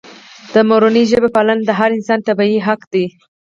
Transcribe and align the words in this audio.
د 0.53 0.55
مورنۍ 0.69 1.03
ژبې 1.11 1.29
پالنه 1.35 1.63
د 1.65 1.71
هر 1.79 1.89
انسان 1.97 2.19
طبیعي 2.27 2.59
حق 2.67 2.81
دی. 2.93 3.05